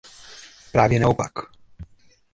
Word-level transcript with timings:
Právě 0.71 0.99
naopak! 0.99 1.31